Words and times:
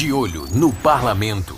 De 0.00 0.14
olho 0.14 0.46
no 0.54 0.72
parlamento. 0.72 1.54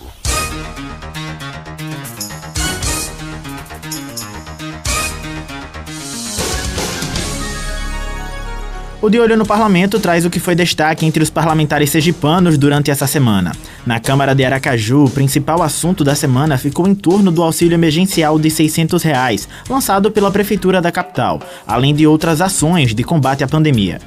O 9.01 9.09
De 9.09 9.21
Olho 9.21 9.37
no 9.37 9.47
Parlamento 9.47 10.01
traz 10.01 10.27
o 10.27 10.31
que 10.31 10.41
foi 10.41 10.57
destaque 10.57 11.07
entre 11.07 11.23
os 11.23 11.31
parlamentares 11.31 11.91
sergipanos 11.91 12.59
durante 12.59 12.91
essa 12.91 13.07
semana. 13.07 13.53
Na 13.87 14.01
Câmara 14.01 14.35
de 14.35 14.45
Aracaju, 14.45 15.05
o 15.05 15.11
principal 15.11 15.63
assunto 15.63 16.03
da 16.03 16.17
semana 16.17 16.59
ficou 16.59 16.89
em 16.89 16.97
torno 16.97 17.31
do 17.31 17.45
auxílio 17.45 17.77
emergencial 17.77 18.41
de 18.41 18.51
600 18.51 19.05
reais, 19.05 19.49
lançado 19.71 20.11
pela 20.11 20.33
Prefeitura 20.33 20.83
da 20.83 20.91
capital, 20.91 21.41
além 21.65 21.95
de 21.95 22.09
outras 22.09 22.41
ações 22.41 22.93
de 22.93 23.05
combate 23.05 23.45
à 23.45 23.47
pandemia. 23.47 24.01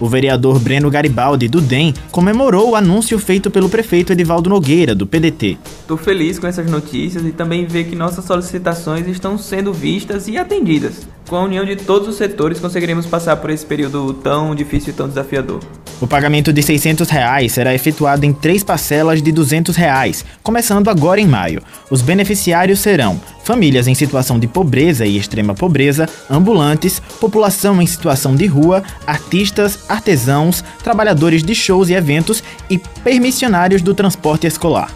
O 0.00 0.08
vereador 0.08 0.58
Breno 0.58 0.90
Garibaldi, 0.90 1.46
do 1.46 1.60
DEM, 1.60 1.92
comemorou 2.10 2.70
o 2.70 2.74
anúncio 2.74 3.18
feito 3.18 3.50
pelo 3.50 3.68
prefeito 3.68 4.14
Edivaldo 4.14 4.48
Nogueira, 4.48 4.94
do 4.94 5.06
PDT. 5.06 5.58
Estou 5.82 5.98
feliz 5.98 6.38
com 6.38 6.46
essas 6.46 6.70
notícias 6.70 7.22
e 7.26 7.32
também 7.32 7.66
ver 7.66 7.84
que 7.84 7.94
nossas 7.94 8.24
solicitações 8.24 9.06
estão 9.06 9.36
sendo 9.36 9.74
vistas 9.74 10.26
e 10.26 10.38
atendidas. 10.38 11.06
Com 11.28 11.36
a 11.36 11.44
união 11.44 11.66
de 11.66 11.76
todos 11.76 12.08
os 12.08 12.16
setores, 12.16 12.58
conseguiremos 12.58 13.04
passar 13.04 13.36
por 13.36 13.50
esse 13.50 13.66
período 13.66 14.14
tão 14.14 14.54
difícil 14.54 14.94
e 14.94 14.96
tão 14.96 15.06
desafiador. 15.06 15.60
O 16.00 16.06
pagamento 16.06 16.50
de 16.50 16.62
600 16.62 17.10
reais 17.10 17.52
será 17.52 17.74
efetuado 17.74 18.24
em 18.24 18.32
três 18.32 18.64
parcelas 18.64 19.22
de 19.22 19.30
200 19.30 19.76
reais, 19.76 20.24
começando 20.42 20.88
agora 20.88 21.20
em 21.20 21.26
maio. 21.26 21.62
Os 21.90 22.00
beneficiários 22.00 22.80
serão 22.80 23.20
famílias 23.44 23.86
em 23.86 23.94
situação 23.94 24.38
de 24.38 24.46
pobreza 24.46 25.04
e 25.04 25.18
extrema 25.18 25.54
pobreza, 25.54 26.08
ambulantes, 26.30 27.02
população 27.20 27.82
em 27.82 27.86
situação 27.86 28.34
de 28.34 28.46
rua, 28.46 28.82
artistas, 29.06 29.80
artesãos, 29.90 30.64
trabalhadores 30.82 31.42
de 31.42 31.54
shows 31.54 31.90
e 31.90 31.94
eventos 31.94 32.42
e 32.70 32.78
permissionários 32.78 33.82
do 33.82 33.92
transporte 33.92 34.46
escolar. 34.46 34.90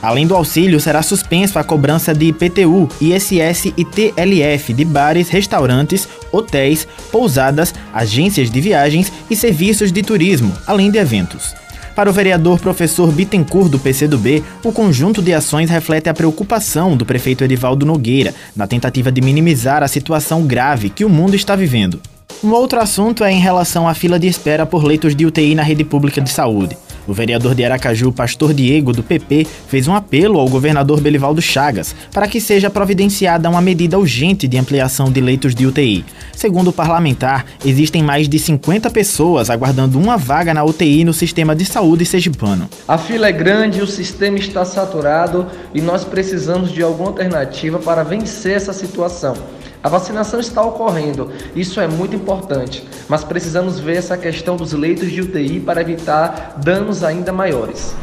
Além 0.00 0.26
do 0.26 0.34
auxílio, 0.34 0.80
será 0.80 1.02
suspenso 1.02 1.58
a 1.58 1.64
cobrança 1.64 2.14
de 2.14 2.26
IPTU, 2.26 2.88
ISS 3.00 3.72
e 3.76 3.84
TLF 3.84 4.72
de 4.72 4.84
bares, 4.84 5.28
restaurantes, 5.28 6.08
hotéis, 6.32 6.86
pousadas, 7.10 7.74
agências 7.92 8.50
de 8.50 8.60
viagens 8.60 9.12
e 9.30 9.36
serviços 9.36 9.92
de 9.92 10.02
turismo, 10.02 10.52
além 10.66 10.90
de 10.90 10.98
eventos. 10.98 11.54
Para 11.98 12.10
o 12.10 12.12
vereador 12.12 12.60
professor 12.60 13.10
Bittencourt 13.10 13.68
do 13.68 13.78
PCdoB, 13.78 14.44
o 14.62 14.70
conjunto 14.70 15.20
de 15.20 15.34
ações 15.34 15.68
reflete 15.68 16.08
a 16.08 16.14
preocupação 16.14 16.96
do 16.96 17.04
prefeito 17.04 17.42
Edivaldo 17.42 17.84
Nogueira 17.84 18.32
na 18.54 18.68
tentativa 18.68 19.10
de 19.10 19.20
minimizar 19.20 19.82
a 19.82 19.88
situação 19.88 20.46
grave 20.46 20.90
que 20.90 21.04
o 21.04 21.08
mundo 21.08 21.34
está 21.34 21.56
vivendo. 21.56 22.00
Um 22.42 22.52
outro 22.52 22.78
assunto 22.78 23.24
é 23.24 23.32
em 23.32 23.40
relação 23.40 23.88
à 23.88 23.94
fila 23.94 24.16
de 24.16 24.28
espera 24.28 24.64
por 24.64 24.84
leitos 24.84 25.16
de 25.16 25.26
UTI 25.26 25.56
na 25.56 25.64
rede 25.64 25.82
pública 25.82 26.20
de 26.20 26.30
saúde. 26.30 26.78
O 27.08 27.14
vereador 27.14 27.54
de 27.54 27.64
Aracaju, 27.64 28.12
Pastor 28.12 28.52
Diego, 28.52 28.92
do 28.92 29.02
PP, 29.02 29.46
fez 29.66 29.88
um 29.88 29.94
apelo 29.94 30.38
ao 30.38 30.46
governador 30.46 31.00
Belivaldo 31.00 31.40
Chagas 31.40 31.96
para 32.12 32.28
que 32.28 32.38
seja 32.38 32.68
providenciada 32.68 33.48
uma 33.48 33.62
medida 33.62 33.98
urgente 33.98 34.46
de 34.46 34.58
ampliação 34.58 35.10
de 35.10 35.18
leitos 35.18 35.54
de 35.54 35.66
UTI. 35.66 36.04
Segundo 36.34 36.68
o 36.68 36.72
parlamentar, 36.72 37.46
existem 37.64 38.02
mais 38.02 38.28
de 38.28 38.38
50 38.38 38.90
pessoas 38.90 39.48
aguardando 39.48 39.98
uma 39.98 40.18
vaga 40.18 40.52
na 40.52 40.62
UTI 40.62 41.02
no 41.02 41.14
sistema 41.14 41.56
de 41.56 41.64
saúde 41.64 42.04
sergipano. 42.04 42.68
A 42.86 42.98
fila 42.98 43.26
é 43.28 43.32
grande, 43.32 43.80
o 43.80 43.86
sistema 43.86 44.36
está 44.36 44.66
saturado 44.66 45.46
e 45.74 45.80
nós 45.80 46.04
precisamos 46.04 46.70
de 46.70 46.82
alguma 46.82 47.08
alternativa 47.08 47.78
para 47.78 48.02
vencer 48.02 48.54
essa 48.54 48.74
situação. 48.74 49.34
A 49.82 49.88
vacinação 49.88 50.40
está 50.40 50.60
ocorrendo, 50.62 51.30
isso 51.54 51.80
é 51.80 51.86
muito 51.86 52.16
importante, 52.16 52.82
mas 53.08 53.22
precisamos 53.22 53.78
ver 53.78 53.96
essa 53.96 54.16
questão 54.16 54.56
dos 54.56 54.72
leitos 54.72 55.10
de 55.10 55.20
UTI 55.20 55.60
para 55.60 55.80
evitar 55.80 56.54
danos 56.62 57.04
ainda 57.04 57.32
maiores. 57.32 57.94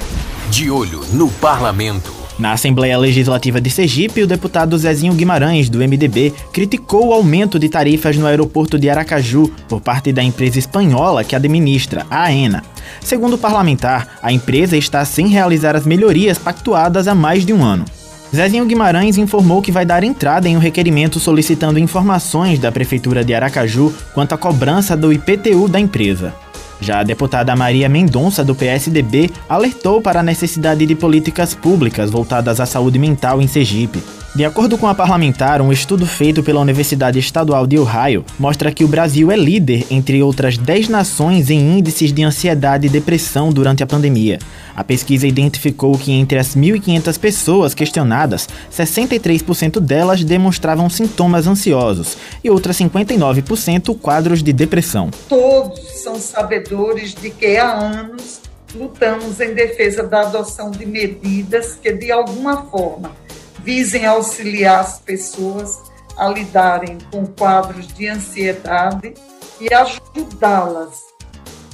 De 0.49 0.71
olho 0.71 1.01
no 1.11 1.29
parlamento. 1.29 2.13
Na 2.37 2.51
Assembleia 2.51 2.97
Legislativa 2.97 3.61
de 3.61 3.69
Sergipe, 3.69 4.21
o 4.21 4.27
deputado 4.27 4.77
Zezinho 4.77 5.13
Guimarães, 5.13 5.69
do 5.69 5.79
MDB, 5.79 6.33
criticou 6.51 7.07
o 7.07 7.13
aumento 7.13 7.57
de 7.57 7.69
tarifas 7.69 8.17
no 8.17 8.27
aeroporto 8.27 8.77
de 8.77 8.89
Aracaju 8.89 9.49
por 9.69 9.79
parte 9.79 10.11
da 10.11 10.21
empresa 10.21 10.59
espanhola 10.59 11.23
que 11.23 11.35
administra, 11.35 12.05
a 12.09 12.23
AENA. 12.23 12.63
Segundo 12.99 13.33
o 13.33 13.37
parlamentar, 13.37 14.17
a 14.21 14.33
empresa 14.33 14.75
está 14.75 15.03
sem 15.05 15.27
realizar 15.27 15.75
as 15.77 15.85
melhorias 15.85 16.37
pactuadas 16.37 17.07
há 17.07 17.15
mais 17.15 17.45
de 17.45 17.53
um 17.53 17.63
ano. 17.63 17.85
Zezinho 18.33 18.65
Guimarães 18.65 19.17
informou 19.17 19.61
que 19.61 19.71
vai 19.71 19.85
dar 19.85 20.03
entrada 20.03 20.47
em 20.47 20.55
um 20.55 20.59
requerimento 20.59 21.19
solicitando 21.19 21.79
informações 21.79 22.59
da 22.59 22.71
Prefeitura 22.71 23.23
de 23.23 23.33
Aracaju 23.33 23.93
quanto 24.13 24.33
à 24.33 24.37
cobrança 24.37 24.95
do 24.95 25.11
IPTU 25.11 25.67
da 25.67 25.79
empresa. 25.79 26.33
Já 26.81 26.99
a 26.99 27.03
deputada 27.03 27.55
Maria 27.55 27.87
Mendonça, 27.87 28.43
do 28.43 28.53
PSDB, 28.53 29.31
alertou 29.47 30.01
para 30.01 30.19
a 30.19 30.23
necessidade 30.23 30.85
de 30.85 30.95
políticas 30.95 31.53
públicas 31.53 32.11
voltadas 32.11 32.59
à 32.59 32.65
saúde 32.65 32.99
mental 32.99 33.41
em 33.41 33.47
Sergipe. 33.47 34.03
De 34.35 34.43
acordo 34.43 34.77
com 34.77 34.85
a 34.85 34.93
parlamentar, 34.93 35.61
um 35.61 35.71
estudo 35.71 36.05
feito 36.05 36.43
pela 36.43 36.59
Universidade 36.59 37.17
Estadual 37.17 37.65
de 37.65 37.79
Ohio 37.79 38.25
mostra 38.37 38.69
que 38.69 38.83
o 38.83 38.87
Brasil 38.87 39.31
é 39.31 39.37
líder 39.37 39.85
entre 39.89 40.21
outras 40.21 40.57
10 40.57 40.89
nações 40.89 41.49
em 41.49 41.77
índices 41.77 42.11
de 42.11 42.21
ansiedade 42.21 42.85
e 42.85 42.89
depressão 42.89 43.49
durante 43.49 43.81
a 43.81 43.87
pandemia. 43.87 44.37
A 44.75 44.83
pesquisa 44.83 45.25
identificou 45.25 45.97
que 45.97 46.11
entre 46.11 46.37
as 46.37 46.53
1.500 46.53 47.17
pessoas 47.17 47.73
questionadas, 47.73 48.49
63% 48.69 49.79
delas 49.79 50.21
demonstravam 50.21 50.89
sintomas 50.89 51.47
ansiosos 51.47 52.17
e 52.43 52.49
outras 52.49 52.77
59% 52.77 53.97
quadros 53.97 54.43
de 54.43 54.51
depressão. 54.51 55.11
Todos 55.29 55.79
são 56.03 56.19
sabedores 56.19 57.15
de 57.15 57.29
que 57.29 57.55
há 57.55 57.71
anos 57.71 58.41
lutamos 58.75 59.39
em 59.39 59.53
defesa 59.53 60.03
da 60.03 60.23
adoção 60.23 60.71
de 60.71 60.85
medidas 60.85 61.79
que, 61.81 61.93
de 61.93 62.11
alguma 62.11 62.63
forma, 62.65 63.23
visem 63.65 64.05
auxiliar 64.05 64.81
as 64.81 64.99
pessoas 64.99 65.81
a 66.15 66.29
lidarem 66.29 66.99
com 67.11 67.25
quadros 67.25 67.87
de 67.87 68.07
ansiedade 68.07 69.15
e 69.59 69.73
ajudá-las 69.73 71.03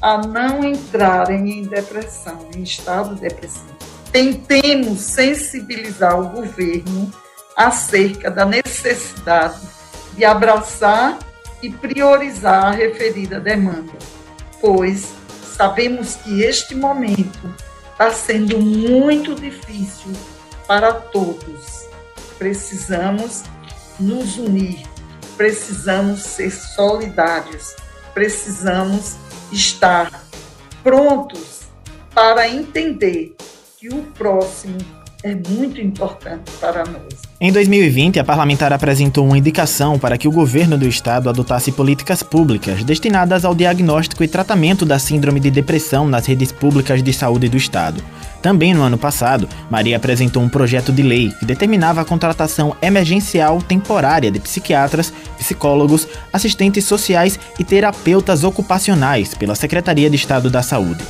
a 0.01 0.19
não 0.19 0.63
entrarem 0.63 1.59
em 1.59 1.63
depressão, 1.63 2.47
em 2.55 2.63
estado 2.63 3.15
depressivo. 3.15 3.75
Tentemos 4.09 5.01
sensibilizar 5.01 6.19
o 6.19 6.29
governo 6.29 7.11
acerca 7.57 8.31
da 8.31 8.45
necessidade 8.45 9.59
de 10.15 10.23
abraçar 10.23 11.19
e 11.61 11.69
priorizar 11.69 12.65
a 12.65 12.71
referida 12.71 13.39
demanda, 13.39 13.93
pois 14.59 15.13
sabemos 15.55 16.15
que 16.15 16.41
este 16.41 16.73
momento 16.73 17.53
está 17.91 18.11
sendo 18.11 18.59
muito 18.59 19.35
difícil 19.35 20.11
para 20.71 20.93
todos. 20.93 21.89
Precisamos 22.39 23.43
nos 23.99 24.37
unir, 24.37 24.79
precisamos 25.35 26.21
ser 26.21 26.49
solidários, 26.49 27.75
precisamos 28.13 29.17
estar 29.51 30.23
prontos 30.81 31.63
para 32.15 32.47
entender 32.47 33.35
que 33.77 33.89
o 33.89 34.01
próximo 34.17 34.77
é 35.23 35.35
muito 35.35 35.81
importante 35.81 36.49
para 36.61 36.85
nós. 36.85 37.21
Em 37.41 37.51
2020, 37.51 38.21
a 38.21 38.23
parlamentar 38.23 38.71
apresentou 38.71 39.25
uma 39.25 39.37
indicação 39.37 39.99
para 39.99 40.17
que 40.17 40.27
o 40.27 40.31
governo 40.31 40.77
do 40.77 40.87
estado 40.87 41.29
adotasse 41.29 41.73
políticas 41.73 42.23
públicas 42.23 42.81
destinadas 42.85 43.43
ao 43.43 43.53
diagnóstico 43.53 44.23
e 44.23 44.27
tratamento 44.27 44.85
da 44.85 44.97
síndrome 44.97 45.41
de 45.41 45.51
depressão 45.51 46.07
nas 46.07 46.25
redes 46.25 46.53
públicas 46.53 47.03
de 47.03 47.11
saúde 47.11 47.49
do 47.49 47.57
estado. 47.57 48.01
Também 48.41 48.73
no 48.73 48.81
ano 48.81 48.97
passado, 48.97 49.47
Maria 49.69 49.97
apresentou 49.97 50.41
um 50.41 50.49
projeto 50.49 50.91
de 50.91 51.03
lei 51.03 51.31
que 51.39 51.45
determinava 51.45 52.01
a 52.01 52.05
contratação 52.05 52.75
emergencial 52.81 53.61
temporária 53.61 54.31
de 54.31 54.39
psiquiatras, 54.39 55.13
psicólogos, 55.37 56.07
assistentes 56.33 56.85
sociais 56.85 57.39
e 57.59 57.63
terapeutas 57.63 58.43
ocupacionais 58.43 59.33
pela 59.35 59.55
Secretaria 59.55 60.09
de 60.09 60.15
Estado 60.15 60.49
da 60.49 60.63
Saúde. 60.63 61.03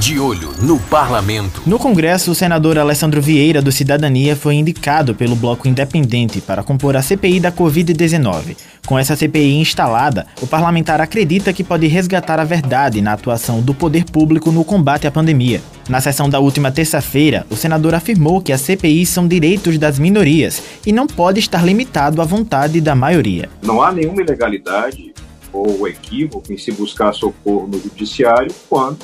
De 0.00 0.20
olho 0.20 0.52
no 0.60 0.78
parlamento. 0.78 1.62
No 1.66 1.78
Congresso, 1.78 2.30
o 2.30 2.34
senador 2.34 2.78
Alessandro 2.78 3.20
Vieira, 3.20 3.62
do 3.62 3.72
Cidadania, 3.72 4.36
foi 4.36 4.54
indicado 4.54 5.14
pelo 5.14 5.34
Bloco 5.34 5.66
Independente 5.66 6.40
para 6.40 6.62
compor 6.62 6.96
a 6.96 7.02
CPI 7.02 7.40
da 7.40 7.50
Covid-19. 7.50 8.56
Com 8.86 8.98
essa 8.98 9.16
CPI 9.16 9.54
instalada, 9.54 10.26
o 10.42 10.46
parlamentar 10.46 11.00
acredita 11.00 11.52
que 11.52 11.64
pode 11.64 11.86
resgatar 11.86 12.38
a 12.38 12.44
verdade 12.44 13.00
na 13.00 13.14
atuação 13.14 13.62
do 13.62 13.72
poder 13.72 14.04
público 14.04 14.52
no 14.52 14.64
combate 14.64 15.06
à 15.06 15.10
pandemia. 15.10 15.62
Na 15.88 16.00
sessão 16.00 16.28
da 16.28 16.40
última 16.40 16.72
terça-feira, 16.72 17.46
o 17.48 17.54
senador 17.54 17.94
afirmou 17.94 18.40
que 18.40 18.52
as 18.52 18.60
CPIs 18.60 19.08
são 19.08 19.28
direitos 19.28 19.78
das 19.78 20.00
minorias 20.00 20.60
e 20.84 20.92
não 20.92 21.06
pode 21.06 21.38
estar 21.38 21.64
limitado 21.64 22.20
à 22.20 22.24
vontade 22.24 22.80
da 22.80 22.94
maioria. 22.94 23.48
Não 23.62 23.80
há 23.80 23.92
nenhuma 23.92 24.20
ilegalidade 24.20 25.14
ou 25.52 25.86
equívoco 25.86 26.52
em 26.52 26.58
se 26.58 26.72
buscar 26.72 27.12
socorro 27.12 27.68
no 27.68 27.80
judiciário 27.80 28.52
quando 28.68 28.98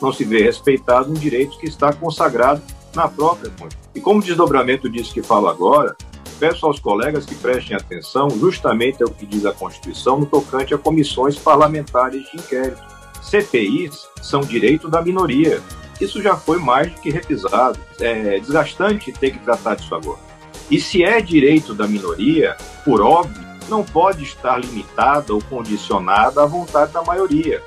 não 0.00 0.12
se 0.12 0.24
vê 0.24 0.44
respeitado 0.44 1.10
um 1.10 1.14
direito 1.14 1.58
que 1.58 1.66
está 1.66 1.92
consagrado 1.92 2.62
na 2.94 3.08
própria 3.08 3.50
Constituição. 3.50 3.90
E 3.92 4.00
como 4.00 4.22
desdobramento 4.22 4.88
disso 4.88 5.12
que 5.12 5.22
falo 5.22 5.48
agora, 5.48 5.96
peço 6.38 6.66
aos 6.66 6.78
colegas 6.78 7.26
que 7.26 7.34
prestem 7.34 7.76
atenção 7.76 8.30
justamente 8.30 9.02
ao 9.02 9.10
que 9.10 9.26
diz 9.26 9.44
a 9.44 9.52
Constituição 9.52 10.20
no 10.20 10.26
tocante 10.26 10.72
a 10.72 10.78
comissões 10.78 11.36
parlamentares 11.36 12.22
de 12.30 12.38
inquérito. 12.38 12.80
CPIs 13.22 14.06
são 14.20 14.40
direito 14.40 14.88
da 14.88 15.00
minoria, 15.02 15.60
isso 16.02 16.22
já 16.22 16.36
foi 16.36 16.58
mais 16.58 16.92
do 16.92 17.00
que 17.00 17.10
repisado. 17.10 17.78
É 18.00 18.38
desgastante 18.38 19.12
ter 19.12 19.30
que 19.30 19.38
tratar 19.38 19.76
disso 19.76 19.94
agora. 19.94 20.18
E 20.70 20.80
se 20.80 21.04
é 21.04 21.20
direito 21.20 21.74
da 21.74 21.86
minoria, 21.86 22.56
por 22.84 23.00
óbvio, 23.00 23.42
não 23.68 23.84
pode 23.84 24.22
estar 24.24 24.58
limitada 24.58 25.32
ou 25.32 25.42
condicionada 25.42 26.42
à 26.42 26.46
vontade 26.46 26.92
da 26.92 27.02
maioria, 27.02 27.62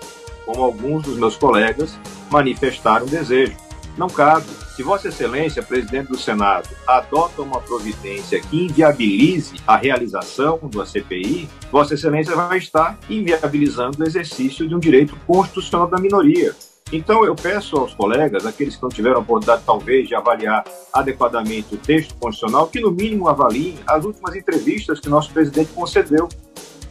como 0.46 0.62
alguns 0.62 1.04
dos 1.04 1.18
meus 1.18 1.36
colegas 1.36 1.98
manifestaram 2.30 3.06
desejo. 3.06 3.56
Não 3.98 4.10
cabe. 4.10 4.46
Se 4.76 4.84
Vossa 4.84 5.08
Excelência, 5.08 5.64
presidente 5.64 6.10
do 6.10 6.18
Senado, 6.18 6.68
adota 6.86 7.42
uma 7.42 7.62
providência 7.62 8.42
que 8.42 8.66
inviabilize 8.66 9.56
a 9.66 9.78
realização 9.78 10.60
da 10.64 10.86
CPI, 10.86 11.48
Vossa 11.72 11.94
Excelência 11.94 12.36
vai 12.36 12.58
estar 12.58 13.00
inviabilizando 13.10 14.04
o 14.04 14.06
exercício 14.06 14.68
de 14.68 14.76
um 14.76 14.80
direito 14.80 15.16
constitucional 15.26 15.88
da 15.88 15.98
minoria. 15.98 16.54
Então, 16.92 17.26
eu 17.26 17.34
peço 17.34 17.78
aos 17.78 17.96
colegas, 17.96 18.46
aqueles 18.46 18.76
que 18.76 18.84
não 18.84 18.90
tiveram 18.90 19.16
a 19.16 19.20
oportunidade, 19.20 19.64
talvez, 19.66 20.08
de 20.08 20.14
avaliar 20.14 20.64
adequadamente 20.94 21.74
o 21.74 21.78
texto 21.78 22.14
constitucional, 22.20 22.68
que, 22.68 22.80
no 22.80 22.92
mínimo, 22.92 23.28
avaliem 23.28 23.76
as 23.88 24.06
últimas 24.06 24.36
entrevistas 24.36 25.00
que 25.00 25.10
nosso 25.10 25.32
presidente 25.32 25.72
concedeu. 25.74 26.30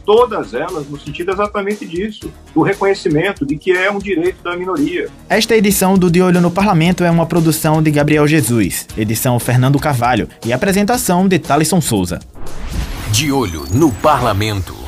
Todas 0.05 0.53
elas 0.53 0.87
no 0.89 0.99
sentido 0.99 1.31
exatamente 1.31 1.85
disso, 1.85 2.29
do 2.53 2.61
reconhecimento 2.61 3.45
de 3.45 3.57
que 3.57 3.71
é 3.71 3.89
um 3.89 3.97
direito 3.97 4.43
da 4.43 4.55
minoria. 4.57 5.09
Esta 5.29 5.55
edição 5.55 5.97
do 5.97 6.11
De 6.11 6.21
Olho 6.21 6.41
no 6.41 6.51
Parlamento 6.51 7.03
é 7.03 7.09
uma 7.09 7.25
produção 7.25 7.81
de 7.81 7.89
Gabriel 7.89 8.27
Jesus, 8.27 8.87
edição 8.97 9.39
Fernando 9.39 9.79
Carvalho 9.79 10.27
e 10.45 10.51
apresentação 10.51 11.25
de 11.25 11.39
Thalisson 11.39 11.79
Souza. 11.79 12.19
De 13.11 13.31
Olho 13.31 13.65
no 13.71 13.91
Parlamento. 13.93 14.84